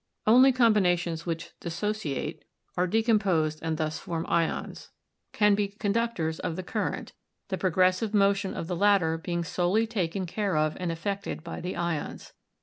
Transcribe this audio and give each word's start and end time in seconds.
"Only 0.25 0.51
combinations 0.51 1.27
which 1.27 1.51
dissociate— 1.59 2.43
are 2.75 2.87
decomposed 2.87 3.59
and 3.61 3.77
thus 3.77 3.99
form 3.99 4.25
ions— 4.27 4.89
can 5.31 5.53
be 5.53 5.67
conductors 5.67 6.39
of 6.39 6.55
the 6.55 6.63
current, 6.63 7.13
the 7.49 7.57
progressive 7.59 8.11
motion 8.11 8.55
of 8.55 8.65
the 8.65 8.75
latter 8.75 9.19
being 9.19 9.43
solely 9.43 9.85
taken 9.85 10.25
care 10.25 10.57
of 10.57 10.75
and 10.79 10.91
effected 10.91 11.43
by 11.43 11.61
the 11.61 11.75
ions. 11.75 12.33